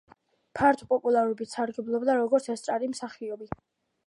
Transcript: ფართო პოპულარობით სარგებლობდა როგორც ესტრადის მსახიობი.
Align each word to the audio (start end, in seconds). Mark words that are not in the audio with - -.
ფართო 0.59 0.87
პოპულარობით 0.93 1.53
სარგებლობდა 1.57 2.17
როგორც 2.21 2.51
ესტრადის 2.57 2.95
მსახიობი. 2.97 3.55